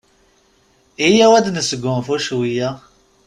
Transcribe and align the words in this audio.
Iyyaw 1.05 1.33
ad 1.35 1.47
nesgunfu 1.51 2.15
cwiya. 2.25 2.69